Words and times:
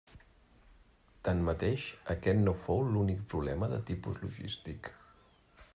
Tanmateix, 1.27 1.85
aquest 2.15 2.41
no 2.49 2.55
fou 2.63 2.83
l'únic 2.95 3.21
problema 3.35 3.73
de 3.75 3.79
tipus 3.91 4.23
«logístic». 4.25 4.93